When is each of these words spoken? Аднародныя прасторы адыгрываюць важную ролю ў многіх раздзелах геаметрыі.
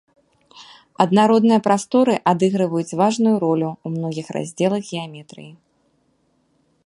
Аднародныя 1.03 1.59
прасторы 1.67 2.13
адыгрываюць 2.31 2.97
важную 3.03 3.35
ролю 3.45 3.69
ў 3.71 3.87
многіх 3.99 4.27
раздзелах 4.37 4.81
геаметрыі. 4.95 5.51